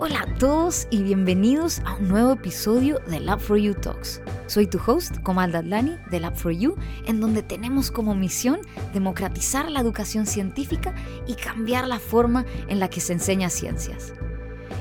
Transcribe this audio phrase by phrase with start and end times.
[0.00, 4.22] Hola a todos y bienvenidos a un nuevo episodio de Lab for You Talks.
[4.46, 8.60] Soy tu host, Komal Dadlani, de Lab for You, en donde tenemos como misión
[8.94, 10.94] democratizar la educación científica
[11.26, 14.14] y cambiar la forma en la que se enseña ciencias.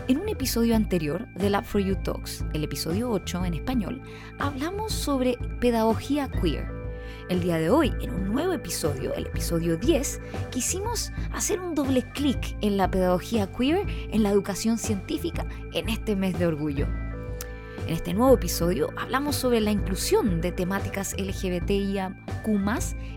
[0.07, 4.03] En un episodio anterior de Lab for You Talks, el episodio 8 en español,
[4.37, 6.76] hablamos sobre pedagogía queer
[7.29, 12.03] el día de hoy, en un nuevo episodio, el episodio 10, quisimos hacer un doble
[12.13, 16.87] clic en la pedagogía queer, en la educación científica, en este mes de orgullo.
[17.85, 22.07] En este nuevo episodio hablamos sobre la inclusión de temáticas LGBTIQ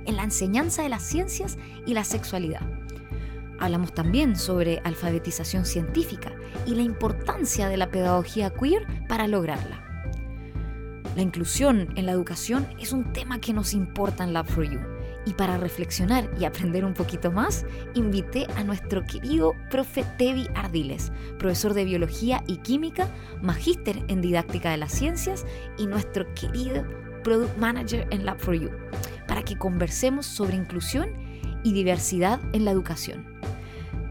[0.06, 1.56] en la enseñanza de las ciencias
[1.86, 2.62] y la sexualidad.
[3.58, 6.32] Hablamos también sobre alfabetización científica
[6.66, 9.89] y la importancia de la pedagogía queer para lograrla.
[11.16, 14.80] La inclusión en la educación es un tema que nos importa en Lab4U.
[15.26, 21.12] Y para reflexionar y aprender un poquito más, invité a nuestro querido profe Tevi Ardiles,
[21.38, 23.08] profesor de Biología y Química,
[23.42, 25.44] magíster en Didáctica de las Ciencias
[25.78, 26.86] y nuestro querido
[27.24, 28.70] Product Manager en Lab4U,
[29.26, 31.10] para que conversemos sobre inclusión
[31.64, 33.26] y diversidad en la educación.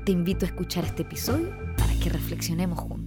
[0.03, 2.98] Te invito a escuchar este episodio para que reflexionemos juntos.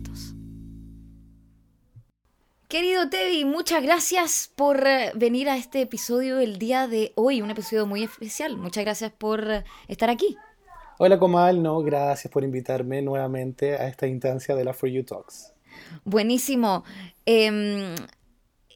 [2.73, 7.51] Querido Teddy, muchas gracias por eh, venir a este episodio el día de hoy, un
[7.51, 8.57] episodio muy especial.
[8.57, 10.39] Muchas gracias por eh, estar aquí.
[10.97, 15.53] Hola Comal, no, gracias por invitarme nuevamente a esta instancia de la For You Talks.
[16.07, 16.83] Buenísimo.
[17.27, 17.95] Em,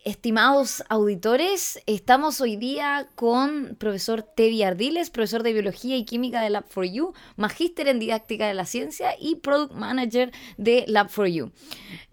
[0.06, 6.50] Estimados auditores, estamos hoy día con profesor Tevi Ardiles, profesor de Biología y Química de
[6.50, 11.50] Lab4U, magíster en Didáctica de la Ciencia y Product Manager de Lab4U.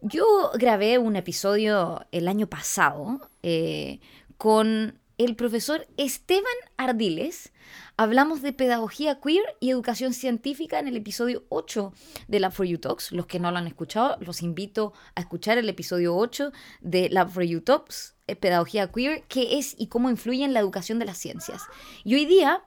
[0.02, 4.00] Yo grabé un episodio el año pasado eh,
[4.40, 6.46] con el profesor Esteban
[6.78, 7.52] Ardiles,
[7.96, 11.94] Hablamos de pedagogía queer y educación científica en el episodio 8
[12.28, 13.12] de Lab for You Talks.
[13.12, 16.52] Los que no lo han escuchado, los invito a escuchar el episodio 8
[16.82, 20.60] de Lab for You Talks, eh, pedagogía queer, qué es y cómo influye en la
[20.60, 21.62] educación de las ciencias.
[22.04, 22.64] Y hoy día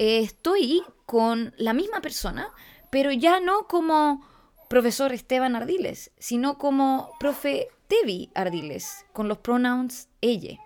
[0.00, 2.50] eh, estoy con la misma persona,
[2.90, 4.26] pero ya no como
[4.68, 10.58] profesor Esteban Ardiles, sino como profe Tevi Ardiles, con los pronouns ella.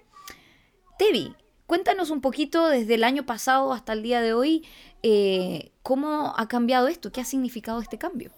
[1.00, 1.34] Tevi,
[1.66, 4.66] Cuéntanos un poquito desde el año pasado hasta el día de hoy,
[5.02, 7.10] eh, ¿cómo ha cambiado esto?
[7.10, 8.32] ¿Qué ha significado este cambio?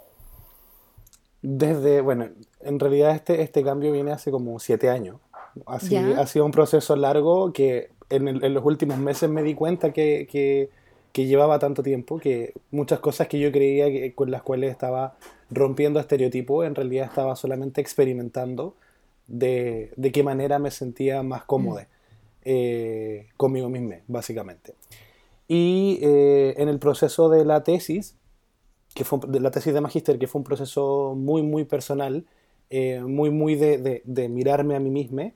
[1.41, 2.29] Desde, bueno,
[2.61, 5.17] en realidad este, este cambio viene hace como siete años.
[5.67, 10.29] Así, ha sido un proceso largo que en, los últimos meses me di cuenta que,
[10.31, 15.17] que, llevaba tanto tiempo, que muchas cosas que yo creía que, con las cuales estaba
[15.51, 18.77] rompiendo estereotipos, en realidad estaba solamente experimentando
[19.27, 21.81] de, de qué manera me sentía más cómodo.
[21.81, 22.02] Mm.
[22.45, 24.75] Eh, conmigo mismo, básicamente.
[25.47, 28.17] Y eh, en el proceso de la tesis,
[28.95, 32.27] que fue de la tesis de magíster, que fue un proceso muy, muy personal,
[32.71, 35.33] eh, muy, muy de, de, mirarme a mí mismo,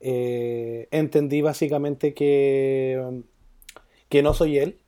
[0.00, 3.22] entendí básicamente que,
[4.08, 4.78] que no soy él,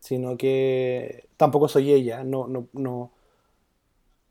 [0.00, 2.24] sino que tampoco soy ella.
[2.24, 3.12] No, no, no.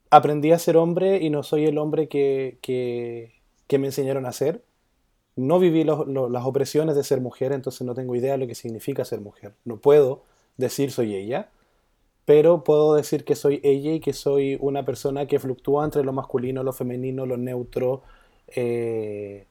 [0.10, 3.34] Aprendí a ser hombre y no soy el hombre que, que,
[3.68, 4.64] que me enseñaron a ser
[5.36, 9.04] no viví las opresiones de ser mujer, entonces no tengo idea de lo que significa
[9.04, 9.54] ser mujer.
[9.66, 10.24] No puedo
[10.58, 11.50] decir soy ella,
[12.24, 16.14] pero puedo decir que soy ella y que soy una persona que fluctúa entre lo
[16.14, 18.04] masculino, lo femenino, lo neutro.
[18.56, 19.46] Eh,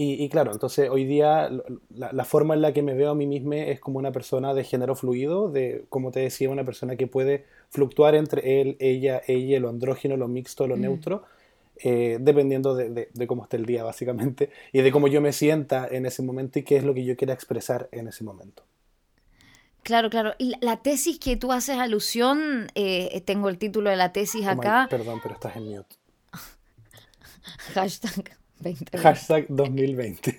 [0.00, 1.50] y, claro, entonces hoy día
[1.90, 4.62] la, forma en la que me veo a mí misma es como una persona de
[4.62, 9.58] género fluido, de, como te decía, una persona que puede fluctuar entre él, ella, ella,
[9.58, 10.80] lo andrógeno, lo mixto, lo mm.
[10.80, 11.24] neutro
[11.82, 16.06] eh, dependiendo de, cómo esté el día, básicamente, y de cómo yo me sienta en
[16.06, 18.64] ese momento y qué es lo que yo quiera expresar en ese momento.
[19.82, 20.34] Claro, claro.
[20.38, 24.50] Y la tesis que tú haces alusión, eh, tengo el título de la tesis oh
[24.50, 24.86] acá.
[24.90, 25.96] perdón, pero estás en mute.
[27.74, 28.98] Hashtag 2020.
[28.98, 30.36] Hashtag 2020.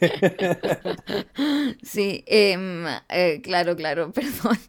[1.84, 4.60] sí, em, eh, claro, claro, perdón.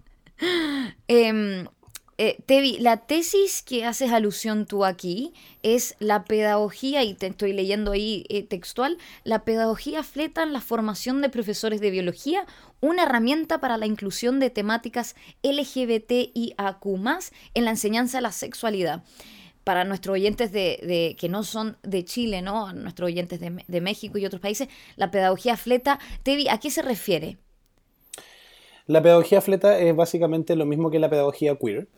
[2.22, 5.32] Eh, Tevi, la tesis que haces alusión tú aquí
[5.62, 10.60] es la pedagogía, y te estoy leyendo ahí eh, textual, la pedagogía fleta en la
[10.60, 12.44] formación de profesores de biología,
[12.82, 16.86] una herramienta para la inclusión de temáticas LGBTIAQ
[17.54, 19.02] en la enseñanza de la sexualidad.
[19.64, 22.70] Para nuestros oyentes de, que no son de Chile, ¿no?
[22.74, 26.82] nuestros oyentes de, de México y otros países, la pedagogía fleta, Tevi, ¿a qué se
[26.82, 27.38] refiere?
[28.90, 31.88] La pedagogía fleta es básicamente lo mismo que la pedagogía queer.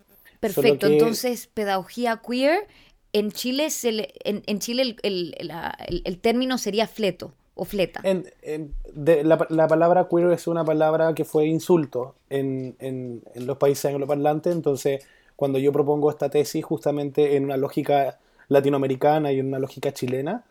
[0.43, 2.67] Perfecto, entonces pedagogía queer,
[3.13, 8.03] en Chile, se en, Chile el, término sería fleto o fleta.
[8.03, 15.05] la, palabra queer es una palabra que fue insulto en, los países angloparlantes, entonces
[15.37, 18.19] cuando yo propongo esta tesis justamente en una lógica
[18.49, 20.43] latinoamericana y en una lógica chilena,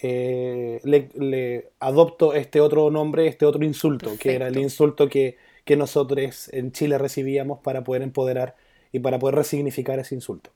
[0.00, 5.74] eh, le, adopto este otro nombre, este otro insulto, que era el insulto que, que
[5.76, 8.54] nosotros en Chile recibíamos para poder empoderar
[8.92, 10.50] y para poder resignificar ese insulto.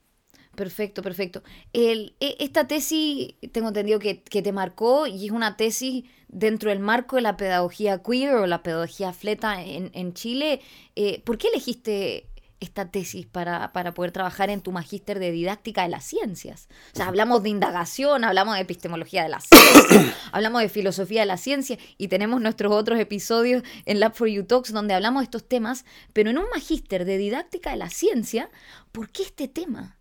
[0.54, 1.42] Perfecto, perfecto.
[1.72, 6.78] E, esta tesis, tengo entendido que, que, te marcó y es una tesis dentro del
[6.78, 10.60] marco de la pedagogía queer o la pedagogía fleta en, en Chile.
[10.94, 12.28] Eh, ¿Por qué elegiste
[12.64, 16.68] esta tesis para, para, poder trabajar en tu magíster de didáctica de las ciencias.
[16.92, 21.26] O sea, hablamos de indagación, hablamos de epistemología de la ciencia, hablamos de filosofía de
[21.26, 25.24] la ciencia y tenemos nuestros otros episodios en Lab for You Talks donde hablamos de
[25.24, 28.50] estos temas, pero en un magíster de didáctica de la ciencia,
[28.92, 29.96] ¿por qué este tema?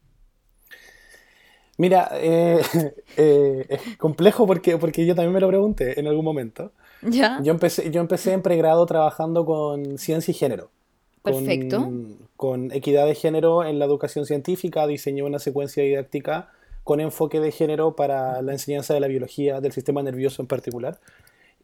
[1.78, 2.62] Mira, eh,
[3.18, 6.72] eh, es complejo porque, porque yo también me lo pregunté en algún momento.
[7.02, 7.40] ¿Ya?
[7.44, 10.72] Yo, empecé, yo empecé en pregrado trabajando con ciencia y género.
[11.22, 11.78] Perfecto.
[11.78, 12.23] Con,
[12.72, 16.50] equidad de género en la educación científica, diseñé una secuencia didáctica
[16.84, 21.00] con enfoque de género para la enseñanza de la biología, del sistema nervioso en particular.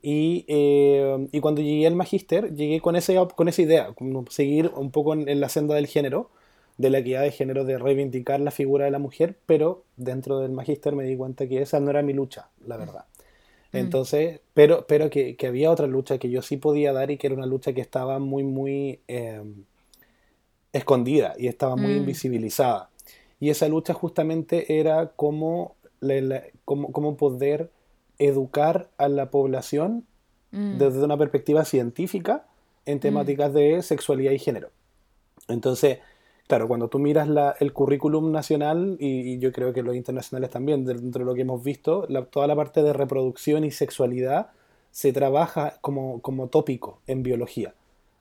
[0.01, 4.71] Y, eh, y cuando llegué al magíster, llegué con, ese, con esa idea, como seguir
[4.75, 6.29] un poco en, la senda del género,
[6.77, 10.51] de la equidad de género, de reivindicar la figura de la mujer, pero dentro del
[10.51, 13.05] magíster me di cuenta que esa no era mi lucha, la verdad.
[13.73, 13.77] Mm.
[13.77, 17.27] Entonces, pero, pero que, que, había otra lucha que yo sí podía dar y que
[17.27, 19.65] era una lucha que estaba muy, muy em,
[20.73, 21.97] escondida y estaba muy mm.
[21.97, 22.89] invisibilizada.
[23.39, 25.75] Y esa lucha justamente era cómo,
[26.65, 27.71] cómo, poder
[28.17, 30.05] educar a la población
[30.51, 30.77] mm.
[30.77, 32.45] desde una perspectiva científica
[32.85, 34.69] en temáticas de sexualidad y género.
[35.47, 35.99] Entonces,
[36.49, 37.29] Claro, cuando tú miras
[37.59, 41.63] el currículum nacional, y, yo creo que los internacionales también, dentro de lo que hemos
[41.63, 44.49] visto, toda la parte de reproducción y sexualidad
[44.89, 47.75] se trabaja como, como tópico en biología.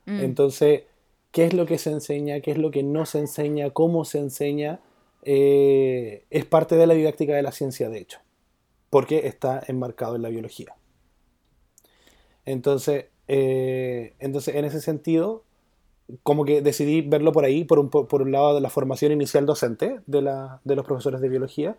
[0.04, 0.20] Mm.
[0.20, 0.82] Entonces,
[1.30, 2.40] ¿qué es lo que se enseña?
[2.40, 3.70] ¿Qué es lo que no se enseña?
[3.70, 4.80] ¿Cómo se enseña?
[5.22, 8.18] Eh, es parte de la didáctica de la ciencia, de hecho,
[8.90, 10.74] porque está enmarcado en la biología.
[12.44, 15.44] Entonces, eh, entonces en ese sentido,
[16.22, 19.44] como que decidí verlo por ahí, por un, por un lado de la formación inicial
[19.44, 21.76] docente de, la, de los profesores de biología,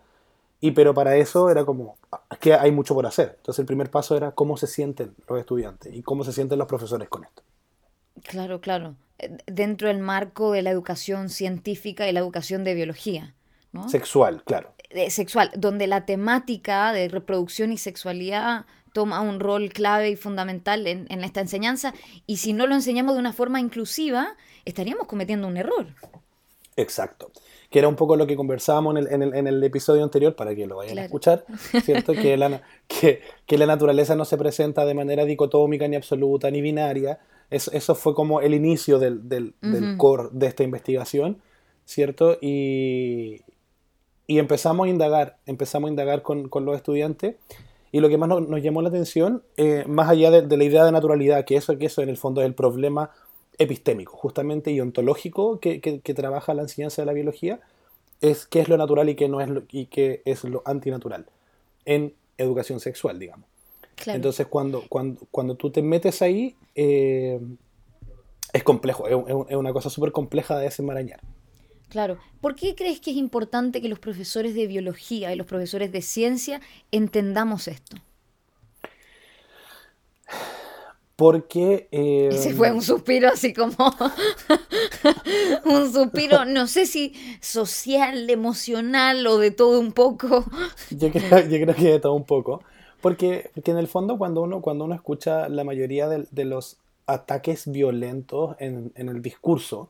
[0.60, 1.96] y pero para eso era como
[2.38, 3.34] que hay mucho por hacer.
[3.38, 6.68] Entonces el primer paso era cómo se sienten los estudiantes y cómo se sienten los
[6.68, 7.42] profesores con esto.
[8.22, 8.94] Claro, claro.
[9.46, 13.34] Dentro del marco de la educación científica y la educación de biología.
[13.72, 13.88] ¿no?
[13.88, 14.72] Sexual, claro.
[14.90, 20.86] Eh, sexual, donde la temática de reproducción y sexualidad toma un rol clave y fundamental
[20.86, 21.94] en, esta enseñanza
[22.26, 25.86] y si no lo enseñamos de una forma inclusiva, estaríamos cometiendo un error.
[26.76, 27.30] Exacto.
[27.70, 30.98] Que era un poco lo que conversábamos en el, episodio anterior, para que lo vayan
[30.98, 31.44] a escuchar,
[31.84, 32.14] ¿cierto?
[32.14, 37.20] que, la, que, la naturaleza no se presenta de manera dicotómica, ni absoluta, ni binaria.
[37.50, 39.54] Eso, fue como el inicio del, del,
[39.96, 41.38] core de esta investigación,
[41.84, 42.38] ¿cierto?
[42.40, 43.42] Y,
[44.26, 47.34] y empezamos a indagar, empezamos a indagar con, con los estudiantes
[47.92, 50.92] y lo que más nos, llamó la atención, eh, más allá de, la idea de
[50.92, 53.10] naturalidad, que eso, que eso en el fondo es el problema
[53.58, 57.60] epistémico, justamente y ontológico que, que, trabaja la enseñanza de la biología,
[58.20, 61.26] es qué es lo natural y qué no es lo, y qué es lo antinatural
[61.84, 63.48] en educación sexual, digamos.
[64.06, 67.40] Entonces, cuando, cuando, cuando tú te metes ahí, eh,
[68.52, 71.20] es complejo, es, es una cosa súper compleja de desenmarañar.
[71.90, 72.18] Claro.
[72.40, 76.02] ¿Por qué crees que es importante que los profesores de biología y los profesores de
[76.02, 76.60] ciencia
[76.92, 77.96] entendamos esto?
[81.16, 81.88] Porque...
[81.90, 83.74] Eh, Ese fue un suspiro así como...
[85.64, 90.44] un suspiro, no sé si social, emocional o de todo un poco.
[90.90, 92.62] yo, creo, que de todo un poco.
[93.00, 97.70] Porque, porque en el fondo cuando uno, cuando uno escucha la mayoría de, los ataques
[97.70, 99.88] violentos en, en el discurso,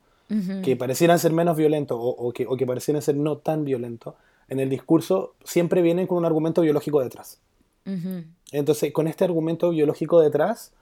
[0.63, 4.15] que parecieran ser menos violentos o, que, o, que, parecieran ser no tan violentos,
[4.49, 7.41] en el discurso siempre vienen con un argumento biológico detrás.
[8.53, 10.73] Entonces, con este argumento biológico detrás,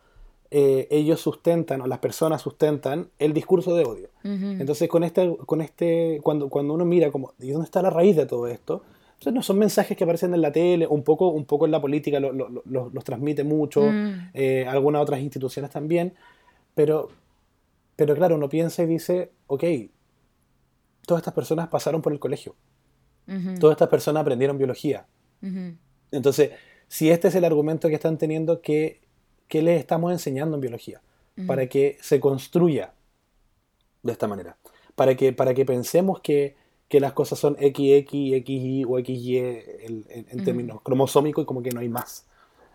[0.51, 4.09] eh, ellos sustentan, o las personas sustentan, el discurso de odio.
[4.23, 8.17] Entonces, con este, con este cuando, cuando uno mira como, ¿y dónde está la raíz
[8.17, 8.83] de todo esto?
[9.19, 11.81] Entonces, no son mensajes que aparecen en la tele, un poco, un poco en la
[11.81, 14.31] política lo, lo, los transmite mucho, mm.
[14.33, 16.15] eh, algunas otras instituciones también,
[16.77, 17.09] pero,
[17.97, 19.65] pero claro, uno piensa y dice, ok,
[21.05, 22.55] todas estas personas pasaron por el colegio.
[23.61, 25.07] Todas estas personas aprendieron biología.
[26.11, 26.53] Entonces,
[26.87, 29.01] si este es el argumento que están teniendo, ¿qué,
[29.49, 31.03] qué les estamos enseñando en biología?
[31.47, 32.95] Para que se construya
[34.03, 34.57] de esta manera.
[34.95, 36.57] Para que, para que pensemos que,
[36.91, 41.81] las cosas son XX, XY o XY en, en términos cromosómicos y como que no
[41.81, 42.27] hay más.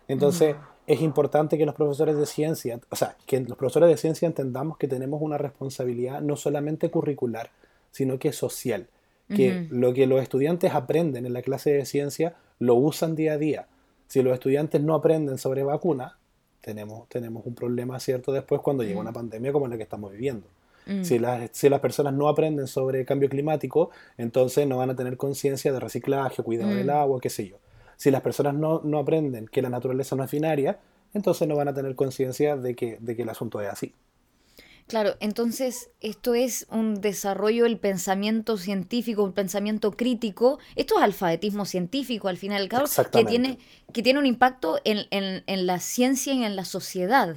[0.08, 0.56] Entonces,
[0.86, 4.76] es importante que los profesores de ciencia, o sea, que los profesores de ciencia entendamos
[4.76, 7.50] que tenemos una responsabilidad no solamente curricular,
[7.90, 8.88] sino que social.
[9.34, 13.38] Que lo que los estudiantes aprenden en la clase de ciencia lo usan día a
[13.38, 13.68] día.
[14.06, 16.12] Si los estudiantes no aprenden sobre vacunas,
[16.60, 18.32] tenemos, tenemos un problema, ¿cierto?
[18.32, 20.46] Después cuando llega una pandemia como la que estamos viviendo.
[21.02, 25.16] Si, las, si las personas no aprenden sobre cambio climático, entonces no van a tener
[25.16, 27.56] conciencia de reciclaje, cuidado del agua, qué sé yo.
[27.96, 30.78] Si las personas no, no, aprenden que la naturaleza no es binaria,
[31.14, 33.94] entonces no van a tener conciencia de que, de que el asunto es así.
[34.86, 40.58] Claro, entonces esto es un desarrollo del pensamiento científico, un pensamiento crítico.
[40.76, 43.58] Esto es alfabetismo científico, al final cabo, que tiene,
[43.94, 47.36] que tiene un impacto en, en, en, la ciencia y en la sociedad.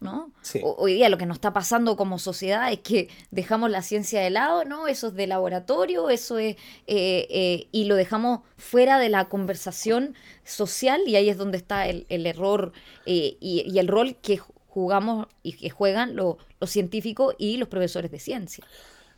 [0.00, 0.30] ¿No?
[0.62, 4.30] hoy día lo que nos está pasando como sociedad es que dejamos la ciencia de
[4.30, 4.86] lado, ¿no?
[4.86, 6.56] Eso es de laboratorio, eso es...
[6.86, 10.14] Eh, eh, y lo dejamos fuera de la conversación
[10.44, 12.72] social y ahí es donde está el, error
[13.06, 14.38] eh, y, y, el rol que
[14.68, 16.36] jugamos y que juegan los
[16.66, 18.64] científicos y los profesores de ciencia.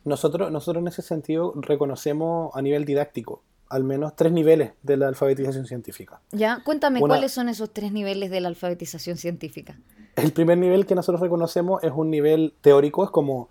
[0.03, 5.07] Nosotros, nosotros en ese sentido reconocemos a nivel didáctico al menos tres niveles de la
[5.07, 6.21] alfabetización científica.
[6.31, 9.77] Ya, cuéntame cuáles son esos tres niveles de la alfabetización científica.
[10.17, 13.49] El primer nivel que nosotros reconocemos es un nivel teórico, es como,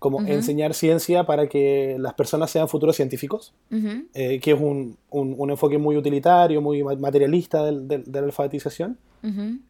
[0.00, 5.50] como enseñar ciencia para que las personas sean futuros científicos, eh, que es un, un,
[5.50, 8.98] enfoque muy utilitario, muy materialista de la alfabetización.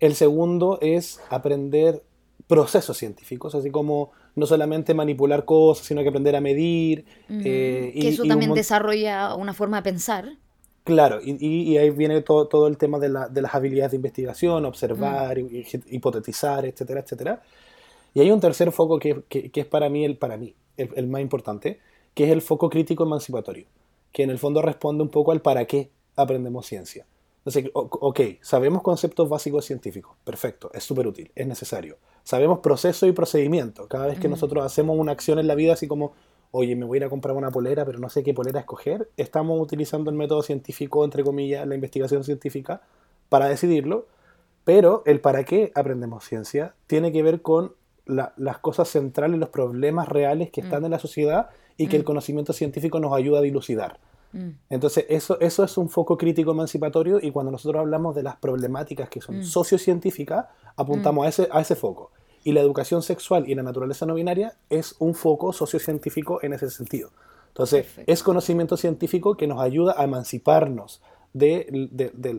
[0.01, 2.03] El segundo es aprender
[2.47, 7.05] procesos científicos, así como no solamente manipular cosas, sino que aprender a medir.
[7.29, 10.33] Eh, que eso también desarrolla una forma de pensar.
[10.85, 14.65] Claro, y, ahí viene todo, todo el tema de, la, de, las habilidades de investigación,
[14.65, 15.49] observar, mm.
[15.91, 17.43] hipotetizar, etcétera, etcétera.
[18.15, 21.07] Y hay un tercer foco que, que, es para mí, el, para mí el, el,
[21.07, 21.79] más importante,
[22.15, 23.67] que es el foco crítico emancipatorio,
[24.13, 27.07] que en el fondo responde un poco al para qué aprendemos ciencia.
[27.45, 31.99] Entonces, ok, sabemos conceptos básicos científicos, perfecto, es súper útil, es necesario.
[32.23, 33.89] Sabemos proceso y procedimiento.
[33.89, 36.13] Cada vez que nosotros hacemos una acción en la vida, así como,
[36.53, 39.11] oye, me voy a ir a comprar una polera, pero no sé qué polera escoger,
[39.17, 42.83] estamos utilizando el método científico, entre comillas, la investigación científica,
[43.29, 44.07] para decidirlo.
[44.63, 47.75] Pero el para qué aprendemos ciencia tiene que ver con
[48.07, 50.85] las cosas centrales, los problemas reales que están mm.
[50.85, 52.07] en la sociedad y que el mm.
[52.07, 53.99] conocimiento científico nos ayuda a dilucidar.
[54.33, 54.51] Mm.
[54.71, 59.09] Entonces, eso, eso es un foco crítico emancipatorio y cuando nosotros hablamos de las problemáticas
[59.09, 60.47] que son sociocientíficas,
[60.77, 62.11] apuntamos a, ese, a ese foco.
[62.45, 66.71] Y la educación sexual y la naturaleza no binaria es un foco sociocientífico en ese
[66.71, 67.11] sentido.
[67.49, 71.03] Entonces, es conocimiento científico que nos ayuda a emanciparnos
[71.35, 71.67] de,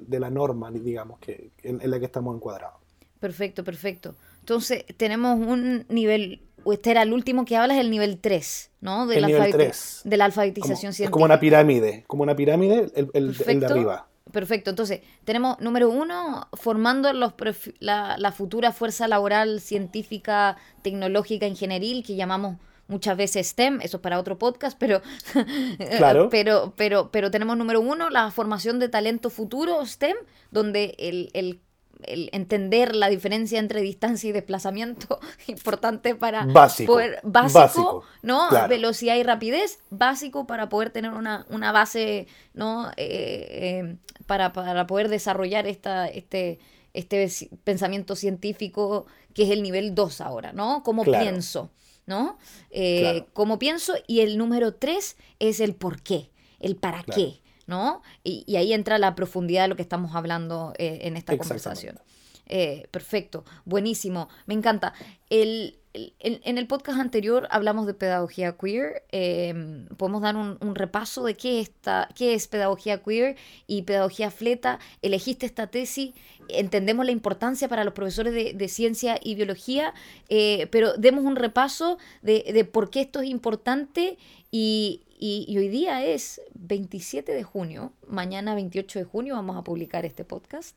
[0.09, 2.79] la norma, digamos, que, en, la que estamos encuadrados.
[3.19, 4.15] Perfecto, perfecto.
[4.39, 6.41] Entonces, tenemos un nivel,
[6.71, 9.07] este era el último que hablas, el nivel 3, ¿no?
[9.07, 10.01] De, la, nivel 3.
[10.05, 11.05] de la alfabetización científica.
[11.05, 14.07] Es como una pirámide, como una pirámide, el, el de arriba.
[14.31, 17.33] Perfecto, entonces tenemos número uno, formando los
[17.79, 22.55] la, la, futura fuerza laboral científica, tecnológica, ingenieril, que llamamos
[22.87, 25.01] muchas veces STEM, eso es para otro podcast, pero,
[25.97, 26.29] claro.
[26.29, 30.15] pero, pero, pero tenemos número uno, la formación de talento futuro STEM,
[30.51, 31.59] donde el, el
[32.05, 39.15] el entender la diferencia entre distancia y desplazamiento importante para básico, poder básico, no velocidad
[39.15, 45.09] y rapidez básico para poder tener una, una base no eh, eh, para, para, poder
[45.09, 46.59] desarrollar esta este
[46.93, 47.29] este
[47.63, 51.71] pensamiento científico que es el nivel 2 ahora no cómo pienso
[52.05, 52.37] no
[52.69, 58.01] eh, cómo pienso y el número 3 es el por qué el para qué ¿no?
[58.23, 61.99] Y, ahí entra la profundidad de lo que estamos hablando eh, en esta conversación.
[62.45, 64.93] Eh, perfecto, buenísimo, me encanta.
[65.29, 69.03] El, en el podcast anterior hablamos de pedagogía queer.
[69.11, 74.79] Em, podemos dar un, repaso de qué, está, qué es pedagogía queer y pedagogía fleta.
[75.01, 76.13] Elegiste esta tesis,
[76.49, 79.93] entendemos la importancia para los profesores de, ciencia y biología,
[80.29, 84.17] eh, pero demos un repaso de, de, por qué esto es importante
[84.51, 90.03] y, y, hoy día es 27 de junio, mañana 28 de junio vamos a publicar
[90.03, 90.75] este podcast.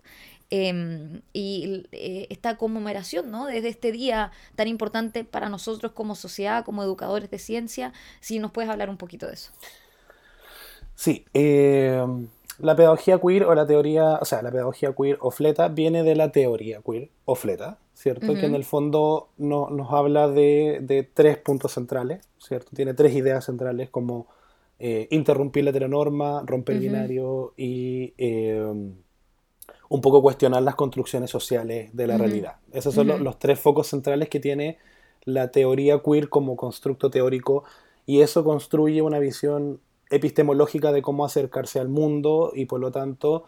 [0.51, 3.47] Em, y eh, esta conmemoración, ¿no?
[3.47, 8.53] Desde este día tan importante para nosotros como sociedad, como educadores de ciencia, si nos
[8.53, 9.51] puedes hablar un poquito de eso.
[10.95, 12.29] Sí, em,
[12.61, 16.15] la pedagogía queer o la teoría, o sea, la pedagogía queer o fleta viene de
[16.15, 18.35] la teoría queer o fleta, ¿cierto?
[18.35, 22.71] Que en el fondo no, nos habla de, de, tres puntos centrales, ¿cierto?
[22.77, 24.29] Tiene tres ideas centrales como
[24.79, 28.95] eh, interrumpir la heteronorma, romper el binario y em,
[29.89, 32.57] un poco cuestionar las construcciones sociales de la realidad.
[32.73, 34.79] Esos son los, tres focos centrales que tiene
[35.25, 37.65] la teoría queer como constructo teórico
[38.05, 39.81] y eso construye una visión
[40.11, 43.47] epistemológica de cómo acercarse al mundo y por lo tanto,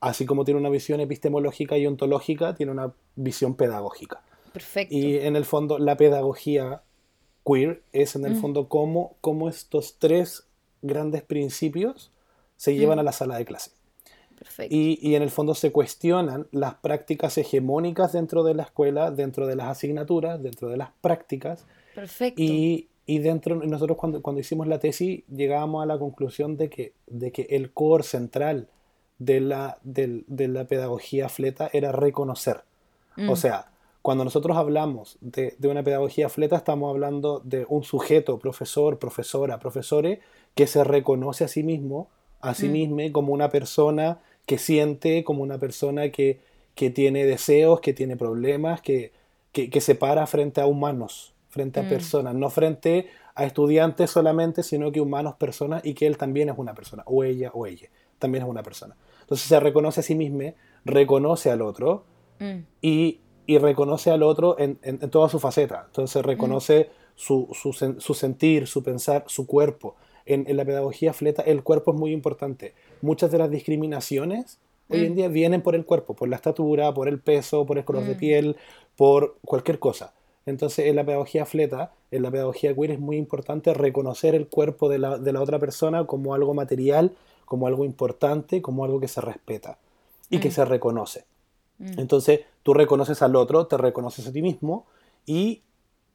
[0.00, 4.22] así como tiene una visión epistemológica y ontológica, tiene una visión pedagógica.
[4.52, 4.94] Perfecto.
[4.94, 6.82] Y en el fondo la pedagogía
[7.44, 10.46] queer es en el fondo cómo, cómo, estos tres
[10.82, 12.12] grandes principios
[12.56, 13.00] se llevan mm.
[13.00, 13.70] a la sala de clase.
[14.70, 19.46] Y, y, en el fondo se cuestionan las prácticas hegemónicas dentro de la escuela, dentro
[19.46, 21.66] de las asignaturas, dentro de las prácticas.
[21.94, 22.40] Perfecto.
[22.40, 26.94] Y, y dentro, nosotros cuando, cuando hicimos la tesis llegábamos a la conclusión de que,
[27.06, 28.68] de que el core central
[29.18, 32.62] de la, de, de la pedagogía fleta era reconocer.
[33.18, 33.36] O mm.
[33.36, 33.70] sea,
[34.00, 39.58] cuando nosotros hablamos de, de, una pedagogía fleta, estamos hablando de un sujeto, profesor, profesora,
[39.58, 40.20] profesore,
[40.54, 42.08] que se reconoce a sí mismo,
[42.40, 42.72] a sí mm.
[42.72, 46.40] mismo como una persona que siente, como una persona que,
[46.74, 49.12] que tiene deseos, que tiene problemas, que,
[49.52, 51.88] que, que, se para frente a humanos, frente a mm.
[51.88, 56.58] personas, no frente a estudiantes solamente, sino que humanos, personas, y que él también es
[56.58, 57.88] una persona, o ella, o ella,
[58.18, 58.96] también es una persona.
[59.20, 60.52] Entonces se reconoce a sí mismo,
[60.84, 62.04] reconoce al otro
[62.40, 62.58] mm.
[62.82, 65.84] y, y, reconoce al otro en, en, toda su faceta.
[65.86, 67.10] Entonces reconoce mm.
[67.14, 69.94] su, su, su, sentir, su pensar, su cuerpo.
[70.32, 72.74] En, en, la pedagogía fleta el cuerpo es muy importante.
[73.02, 74.58] Muchas de las discriminaciones
[74.88, 75.16] hoy en mm.
[75.16, 78.14] día vienen por el cuerpo, por la estatura, por el peso, por el color de
[78.14, 78.56] piel,
[78.96, 80.12] por cualquier cosa.
[80.46, 84.88] Entonces, en la pedagogía fleta, en la pedagogía queer es muy importante reconocer el cuerpo
[84.88, 87.12] de la, de la otra persona como algo material
[87.50, 89.76] como algo importante, como algo que se respeta
[90.30, 90.52] y que mm.
[90.52, 91.24] se reconoce.
[91.78, 91.98] Mm.
[91.98, 94.86] Entonces, tú reconoces al otro, te reconoces a ti mismo
[95.26, 95.62] y,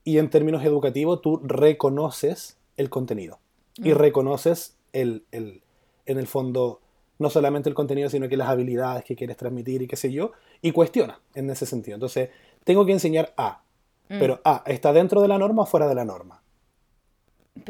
[0.05, 3.39] en términos educativos tú reconoces el contenido
[3.77, 3.97] y mm.
[3.97, 5.61] reconoces el, en
[6.05, 6.81] el fondo
[7.17, 10.31] no solamente el contenido, sino que las habilidades que quieres transmitir y qué sé yo,
[10.61, 11.95] y cuestiona en ese sentido.
[11.95, 12.29] Entonces,
[12.63, 13.63] tengo que enseñar A,
[14.07, 16.43] pero A, ¿está dentro de la norma o fuera de la norma?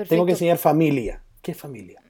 [0.09, 1.23] Tengo que enseñar familia.
[1.41, 2.01] ¿Qué familia?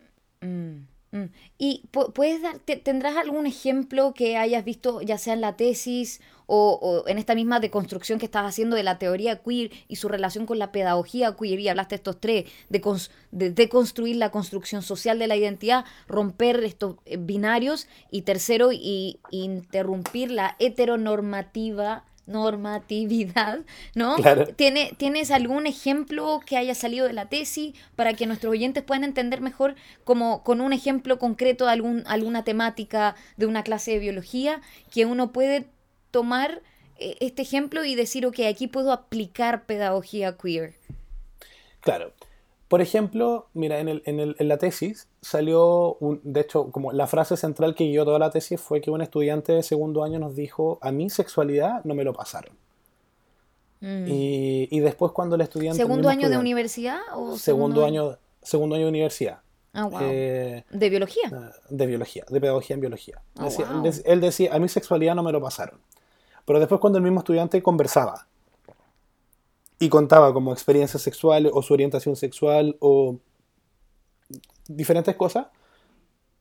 [1.57, 7.03] ¿Y puedes dar, tendrás algún ejemplo que hayas visto, ya sea en la tesis o,
[7.07, 10.59] en esta misma deconstrucción que estás haciendo de la teoría queer y su relación con
[10.59, 11.59] la pedagogía queer?
[11.59, 16.95] Y hablaste de estos tres, de, deconstruir la construcción social de la identidad, romper estos
[17.05, 23.59] eh, binarios y tercero, y interrumpir la heteronormativa normatividad,
[23.93, 24.15] ¿no?
[24.55, 29.03] ¿Tiene, ¿Tienes algún ejemplo que haya salido de la tesis para que nuestros oyentes puedan
[29.03, 33.99] entender mejor como con un ejemplo concreto de algún, alguna temática de una clase de
[33.99, 34.61] biología
[34.91, 35.67] que uno puede
[36.11, 36.61] tomar
[36.97, 40.75] eh, este ejemplo y decir, ok, aquí puedo aplicar pedagogía queer?
[41.81, 42.13] Claro.
[42.67, 46.91] Por ejemplo, mira, en, el, en, el, en la tesis salió, un, de hecho, como
[46.91, 50.17] la frase central que guió toda la tesis fue que un estudiante de segundo año
[50.17, 52.55] nos dijo, a mi sexualidad no me lo pasaron.
[53.81, 54.07] Mm.
[54.07, 55.77] Y, y, después cuando el estudiante...
[55.77, 56.99] ¿Segundo año de universidad?
[57.13, 59.39] O segundo, año, segundo año de universidad.
[59.73, 59.99] Ah, wow.
[60.01, 61.29] Eh, ¿De biología?
[61.33, 63.21] Ah, de biología, de pedagogía en biología.
[63.37, 63.49] Oh,
[64.05, 65.79] él decía, a mi sexualidad no me lo pasaron.
[66.45, 68.25] Pero después cuando el mismo estudiante conversaba
[69.85, 73.19] y contaba como experiencias sexuales o su orientación sexual o
[74.67, 75.47] diferentes cosas,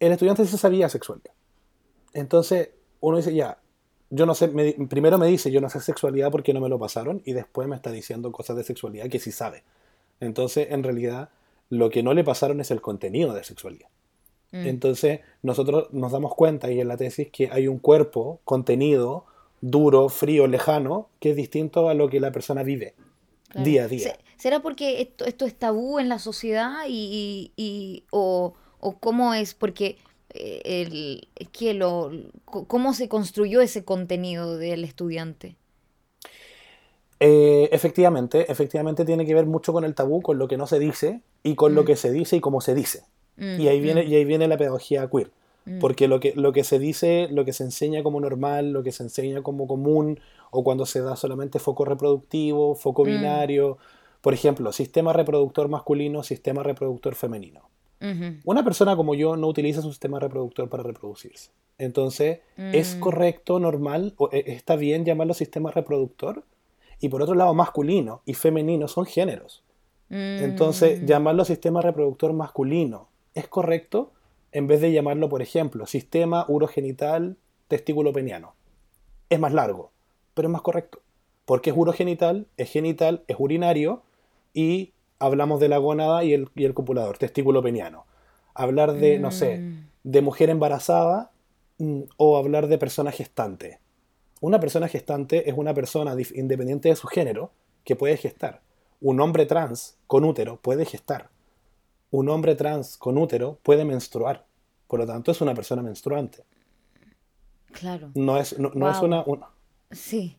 [0.01, 1.33] el estudiante sí sabía sexualidad.
[2.15, 3.59] Entonces uno dice, ya,
[4.09, 4.49] yo no sé,
[4.89, 7.77] primero me dice, yo no sé sexualidad porque no me lo pasaron y después me
[7.77, 9.63] está diciendo cosas de sexualidad que sí sabe.
[10.21, 11.29] Entonces, en realidad,
[11.69, 13.89] lo que no le pasaron es el contenido de sexualidad.
[14.53, 14.67] Mm.
[14.69, 19.27] Entonces, nosotros nos damos cuenta y en la tesis que hay un cuerpo, contenido,
[19.61, 22.95] duro, frío, lejano, que es distinto a lo que la persona vive
[23.55, 24.17] día a día.
[24.37, 29.55] ¿Será porque esto, esto es tabú en la sociedad y, y, o, o, cómo es?
[29.55, 29.97] Porque
[30.31, 32.11] eh, el, que lo,
[32.45, 35.57] ¿cómo se construyó ese contenido del estudiante?
[37.21, 40.79] Eh, efectivamente, efectivamente tiene que ver mucho con el tabú, con lo que no se
[40.79, 41.87] dice y con lo mm.
[41.87, 43.05] que se dice y cómo se dice.
[43.37, 44.09] Mm, y, ahí viene, mm.
[44.09, 45.31] y ahí viene la pedagogía queer.
[45.81, 48.93] Porque lo que, lo que se dice, lo que se enseña como normal, lo que
[48.93, 50.21] se enseña como común,
[50.55, 53.07] o cuando se da solamente foco reproductivo, foco mm.
[53.07, 53.79] binario.
[54.21, 57.69] Por ejemplo, sistema reproductor masculino, sistema reproductor femenino.
[58.45, 61.53] Una persona como yo no utiliza su sistema reproductor para reproducirse.
[61.79, 63.01] Entonces, ¿es mm.
[63.01, 66.45] correcto, normal, o e, está bien llamarlo sistema reproductor?
[67.01, 69.65] Y por otro lado, masculino y femenino son géneros.
[70.11, 71.07] Entonces, mm.
[71.07, 74.13] llamarlo sistema reproductor masculino, ¿es correcto?
[74.53, 77.39] En vez de llamarlo, por ejemplo, sistema urogenital
[77.69, 78.55] testículo peniano.
[79.31, 79.94] Es más largo
[80.35, 81.01] pero es más correcto.
[81.45, 84.03] Porque es urogenital, es genital, es urinario
[84.53, 88.07] y hablamos de la gónada y el, y el copulador, testículo peniano.
[88.55, 89.89] Hablar de, no sé, mm.
[90.05, 91.31] de mujer embarazada
[91.79, 93.81] mm, o hablar de persona gestante.
[94.41, 97.51] Una persona gestante es una persona independiente de su género
[97.85, 98.61] que puede gestar.
[99.01, 101.31] Un hombre trans con útero puede gestar.
[102.11, 104.47] Un hombre trans con útero puede menstruar.
[104.87, 106.45] Por lo tanto, es una persona menstruante.
[107.73, 108.11] Claro.
[108.15, 109.25] No es, no, es una,
[109.95, 110.37] Sí.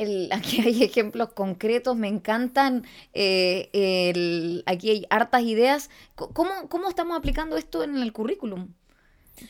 [0.32, 5.90] aquí hay ejemplos concretos, me encantan, eh, aquí hay hartas ideas.
[6.14, 8.68] ¿Cómo, ¿Cómo estamos aplicando esto en el currículum?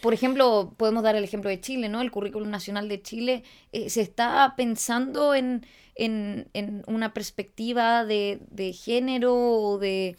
[0.02, 2.00] Por ejemplo, podemos dar el ejemplo de Chile, ¿no?
[2.00, 8.40] El currículum nacional de Chile eh, se está pensando en, en, en una perspectiva de,
[8.50, 10.16] de género o de...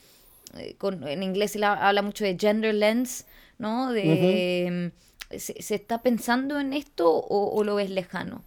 [0.58, 3.26] Eh, con, en inglés se habla mucho de gender lens,
[3.58, 3.92] ¿no?
[3.94, 4.92] De,
[5.38, 8.44] ¿se, está pensando en esto o, lo ves lejano?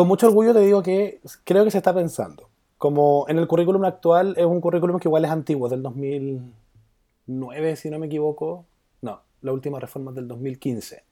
[0.00, 2.48] Con mucho orgullo te digo que creo que se está pensando.
[2.78, 7.90] Como en el currículum actual es un currículum que igual es antiguo, del 2009, si
[7.90, 8.64] no me equivoco.
[9.02, 11.04] No, la última reforma es del 2015.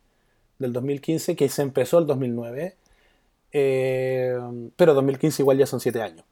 [0.58, 2.76] Del 2015, que se empezó el 2009.
[3.52, 4.38] Eh,
[4.74, 6.24] pero 2015 igual ya son siete años.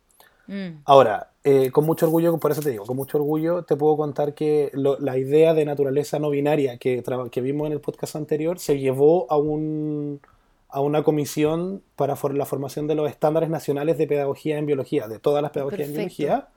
[0.47, 0.81] Mm.
[0.87, 4.33] Ahora, eh, con mucho orgullo, por eso te digo, con mucho orgullo te puedo contar
[4.33, 8.79] que la idea de naturaleza no binaria que, que vimos en el podcast anterior se
[8.79, 10.23] llevó a, un,
[10.69, 15.19] a una comisión para la formación de los estándares nacionales de pedagogía en biología, de
[15.19, 16.49] todas las pedagogías en biología.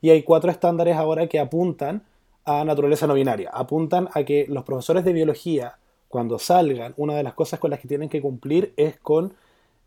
[0.00, 2.04] Y hay cuatro estándares ahora que apuntan
[2.44, 3.50] a naturaleza no binaria.
[3.52, 7.80] Apuntan a que los profesores de biología, cuando salgan, una de las cosas con las
[7.80, 9.34] que tienen que cumplir es con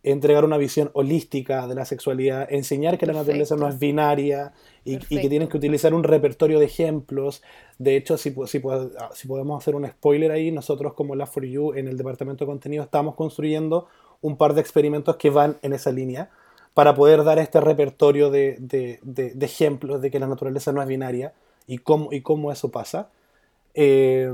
[0.04, 4.54] entregar una visión holística de la sexualidad, enseñar que la naturaleza no es binaria
[4.86, 7.42] y, que tienen que utilizar un repertorio de ejemplos.
[7.78, 8.62] De hecho, si, si,
[9.00, 12.46] ah, si podemos hacer un spoiler ahí, nosotros como la for You en el departamento
[12.46, 13.88] de contenido estamos construyendo
[14.22, 16.30] un par de experimentos que van en esa línea
[16.74, 20.88] para poder dar este repertorio de, de, de, ejemplos de que la naturaleza no es
[20.88, 21.34] binaria
[21.68, 23.10] y cómo, y cómo eso pasa.
[23.74, 24.32] Eh,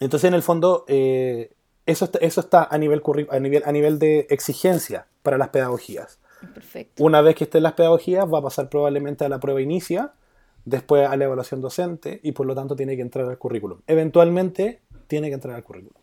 [0.00, 1.50] entonces, en el fondo, eh,
[1.88, 6.18] eso, eso está a nivel, a, nivel, a nivel de exigencia para las pedagogías.
[6.54, 7.02] Perfecto.
[7.02, 10.12] Una vez que estén las pedagogías, va a pasar probablemente a la prueba inicia,
[10.64, 13.80] después a la evaluación docente y por lo tanto tiene que entrar al currículum.
[13.86, 16.00] Eventualmente tiene que entrar al currículum.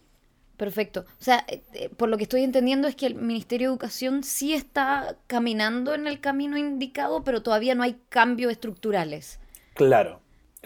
[0.58, 1.02] Perfecto.
[1.02, 4.24] O sea, eh, eh, por lo que estoy entendiendo es que el Ministerio de Educación
[4.24, 9.40] sí está caminando en el camino indicado, pero todavía no hay cambios estructurales.
[9.76, 10.22] Claro.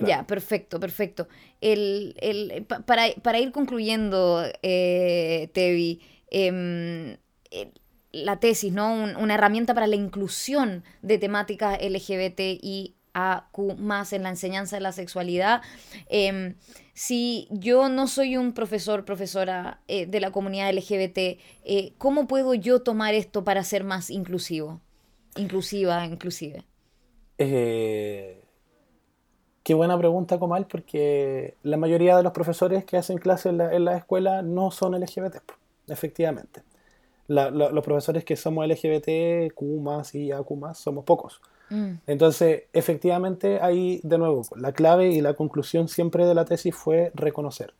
[0.05, 1.27] Ya, perfecto, perfecto.
[1.61, 7.17] El, el, para, para, ir concluyendo, eh, Tevi, em,
[8.11, 8.93] la tesis, ¿no?
[8.93, 14.81] una herramienta para la inclusión de temáticas LGBT y AQ más en la enseñanza de
[14.81, 15.61] la sexualidad.
[16.09, 16.55] Em,
[16.93, 22.53] si yo no soy un profesor, profesora eh, de la comunidad LGBT, eh, ¿cómo puedo
[22.53, 24.81] yo tomar esto para ser más inclusivo?
[25.35, 26.63] Inclusiva, inclusive.
[27.37, 28.43] Eh,
[29.69, 33.71] Qué buena pregunta, Comal, porque la mayoría de los profesores que hacen clases en la,
[33.71, 35.35] en escuela no son LGBT,
[35.87, 36.63] efectivamente.
[37.27, 41.39] los profesores que somos LGBT, Q y AQ somos pocos.
[41.69, 41.91] Mm.
[42.07, 47.11] Entonces, efectivamente, ahí de nuevo, la clave y la conclusión siempre de la tesis fue
[47.13, 47.75] reconocer.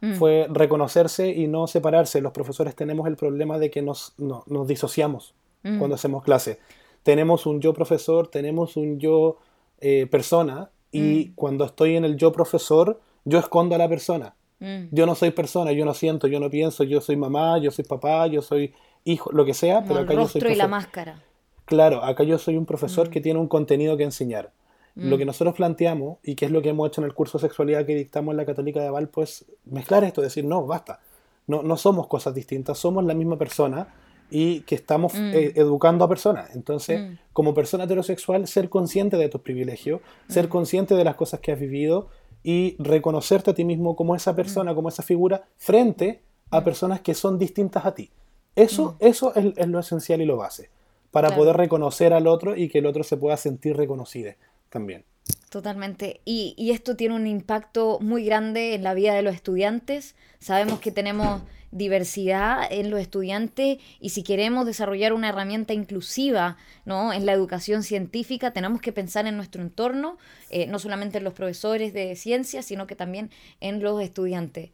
[0.00, 0.14] Mm.
[0.14, 2.20] Fue reconocerse y no separarse.
[2.20, 5.78] Los profesores tenemos el problema de que nos, nos disociamos mm.
[5.78, 6.58] cuando hacemos clase.
[7.04, 9.36] Tenemos un yo profesor, tenemos un yo
[9.80, 11.34] eh, persona y mm.
[11.34, 14.34] cuando estoy en el yo profesor, yo escondo a la persona.
[14.58, 14.86] Mm.
[14.90, 17.84] Yo no soy persona, yo no siento, yo no pienso, yo soy mamá, yo soy
[17.84, 18.74] papá, yo soy
[19.04, 21.22] hijo, lo que sea, pero acá el rostro yo soy y la máscara.
[21.64, 23.10] Claro, acá yo soy un profesor mm.
[23.10, 24.52] que tiene un contenido que enseñar.
[24.96, 27.42] Lo que nosotros planteamos, y que es lo que hemos hecho en el curso de
[27.42, 31.00] sexualidad que dictamos en la Católica de Valpo, es mezclar esto, decir, no, basta.
[31.46, 33.94] No, no somos cosas distintas, somos la misma persona
[34.30, 35.34] y que estamos mm.
[35.34, 36.54] eh, educando a personas.
[36.54, 37.18] Entonces, mm.
[37.32, 40.50] como persona heterosexual, ser consciente de tus privilegios, ser mm.
[40.50, 42.08] consciente de las cosas que has vivido
[42.42, 47.14] y reconocerte a ti mismo como esa persona, como esa figura, frente a personas que
[47.14, 48.10] son distintas a ti.
[48.56, 50.70] Eso, eso es, lo esencial y lo base,
[51.10, 54.32] para poder reconocer al otro y que el otro se pueda sentir reconocido
[54.68, 55.04] también.
[55.50, 56.20] Totalmente.
[56.24, 60.14] Y, y, esto tiene un impacto muy grande en la vida de los estudiantes.
[60.38, 67.12] Sabemos que tenemos diversidad en los estudiantes y si queremos desarrollar una herramienta inclusiva ¿no?
[67.12, 70.18] en la educación científica, tenemos que pensar en nuestro entorno,
[70.50, 73.30] eh, no solamente en los profesores de ciencias, sino que también
[73.60, 74.70] en los estudiantes.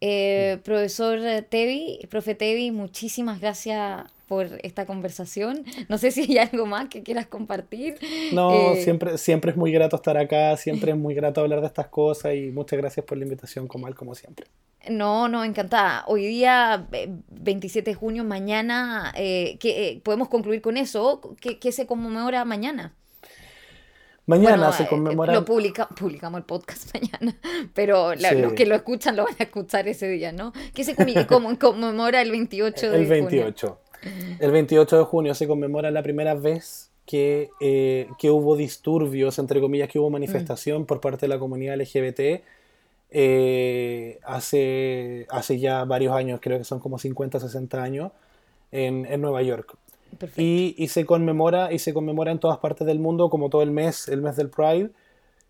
[0.00, 5.64] Eh, profesor Tevi, profe Tevi, muchísimas gracias por esta conversación.
[5.88, 7.96] No sé si hay algo más que quieras compartir.
[8.32, 11.66] No, eh, siempre, siempre es muy grato estar acá, siempre es muy grato hablar de
[11.66, 14.46] estas cosas y muchas gracias por la invitación, Comal, como siempre.
[14.90, 16.04] No, no, encantada.
[16.06, 16.86] Hoy día,
[17.30, 21.20] 27 de junio, mañana, eh, que, podemos concluir con eso.
[21.40, 22.94] ¿Qué, se conmemora mañana?
[24.26, 25.32] Mañana se eh, conmemora.
[25.32, 27.36] Lo publica, publicamos el podcast mañana,
[27.74, 30.52] pero los que lo escuchan lo van a escuchar ese día, ¿no?
[30.74, 30.96] ¿Qué se
[31.58, 33.78] conmemora el 28 de el 28.
[34.40, 39.60] El 28 de junio se conmemora la primera vez que, eh, que hubo disturbios, entre
[39.60, 42.42] comillas, que hubo manifestación por parte de la comunidad LGBT
[43.14, 48.12] eh, hace, hace ya varios años, creo que son como 50, 60 años,
[48.70, 49.76] en, en Nueva York.
[50.36, 53.70] Y, y, se conmemora y se conmemora en todas partes del mundo como todo el
[53.70, 54.90] mes, el mes del Pride.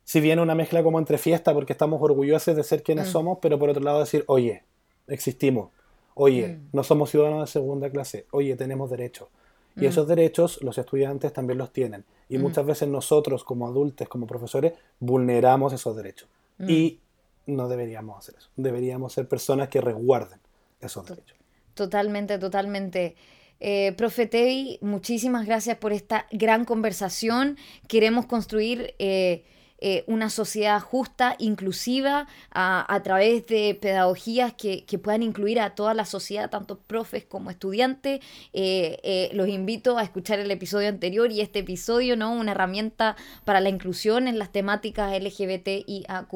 [0.04, 3.12] Si viene una mezcla como entre fiesta porque estamos orgullosos de ser quienes mm.
[3.12, 4.64] somos, pero por otro lado decir, oye,
[5.06, 5.70] existimos.
[6.14, 6.68] Oye, mm.
[6.72, 8.26] no somos ciudadanos de segunda clase.
[8.32, 9.28] Oye, tenemos derechos.
[9.76, 9.84] Y mm.
[9.84, 12.04] esos derechos los estudiantes también los tienen.
[12.28, 16.28] Y muchas veces nosotros como adultos, como profesores, vulneramos esos derechos.
[16.58, 17.00] Y
[17.46, 18.50] no deberíamos hacer eso.
[18.56, 20.40] Deberíamos ser personas que resguarden
[20.80, 21.36] esos derechos.
[21.74, 23.16] Totalmente, totalmente.
[23.60, 27.56] Eh, profe Tevi, muchísimas gracias por esta gran conversación.
[27.88, 29.44] Queremos construir eh,
[29.82, 36.04] eh, una sociedad justa, inclusiva, a, través de pedagogías que, puedan incluir a toda la
[36.04, 38.20] sociedad, tanto profes como estudiantes.
[39.32, 42.32] los invito a escuchar el episodio anterior y este episodio, ¿no?
[42.32, 46.32] Una herramienta para la inclusión en las temáticas LGBT y AQ,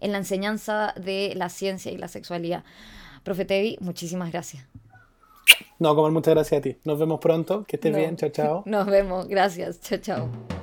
[0.00, 2.64] en la enseñanza de la ciencia y la sexualidad.
[3.22, 4.64] Profe Tevi, muchísimas gracias.
[5.78, 6.76] No, como muchas gracias a ti.
[6.84, 7.64] Nos vemos pronto.
[7.64, 8.16] Que estés bien.
[8.16, 8.62] Chao, chao.
[8.66, 9.26] Nos vemos.
[9.28, 9.80] Gracias.
[9.80, 10.55] Chao, chao.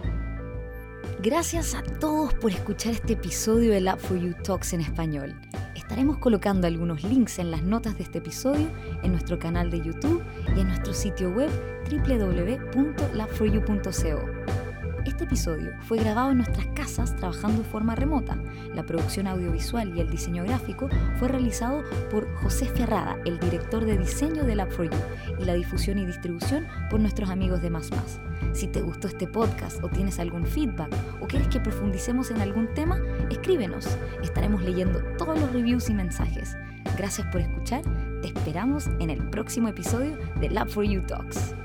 [1.23, 5.33] Gracias a todos por escuchar este episodio de Lab for You Talks en español.
[5.73, 8.69] Estaremos colocando algunos links en las notas de este episodio
[9.03, 10.21] en nuestro canal de YouTube
[10.53, 11.49] y en nuestro sitio web
[11.89, 14.62] www.labforyou.co.
[15.05, 18.37] Este episodio fue grabado en nuestras casas trabajando de forma remota.
[18.73, 20.87] La producción audiovisual y el diseño gráfico
[21.19, 24.95] fue realizado por José Ferrada, el director de diseño de Lab4U,
[25.39, 28.21] y la difusión y distribución por nuestros amigos de Más Más.
[28.53, 32.73] Si te gustó este podcast o tienes algún feedback o quieres que profundicemos en algún
[32.73, 32.97] tema,
[33.29, 33.97] escríbenos.
[34.23, 36.55] Estaremos leyendo todos los reviews y mensajes.
[36.97, 37.81] Gracias por escuchar.
[38.21, 41.55] Te esperamos en el próximo episodio de Lab4U Talks.